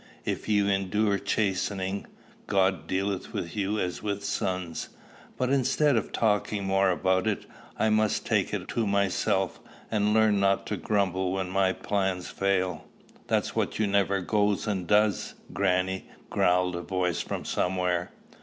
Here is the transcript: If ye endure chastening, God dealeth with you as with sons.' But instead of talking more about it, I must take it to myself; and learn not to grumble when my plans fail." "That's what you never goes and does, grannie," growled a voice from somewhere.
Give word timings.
If 0.25 0.49
ye 0.49 0.61
endure 0.73 1.19
chastening, 1.19 2.07
God 2.47 2.87
dealeth 2.87 3.33
with 3.33 3.55
you 3.55 3.79
as 3.79 4.01
with 4.01 4.23
sons.' 4.23 4.89
But 5.37 5.51
instead 5.51 5.95
of 5.95 6.11
talking 6.11 6.65
more 6.65 6.89
about 6.89 7.27
it, 7.27 7.45
I 7.77 7.91
must 7.91 8.25
take 8.25 8.51
it 8.51 8.67
to 8.69 8.87
myself; 8.87 9.59
and 9.91 10.11
learn 10.11 10.39
not 10.39 10.65
to 10.65 10.77
grumble 10.77 11.31
when 11.33 11.51
my 11.51 11.71
plans 11.71 12.31
fail." 12.31 12.87
"That's 13.27 13.55
what 13.55 13.77
you 13.77 13.85
never 13.85 14.21
goes 14.21 14.65
and 14.65 14.87
does, 14.87 15.35
grannie," 15.53 16.09
growled 16.31 16.75
a 16.75 16.81
voice 16.81 17.21
from 17.21 17.45
somewhere. 17.45 18.11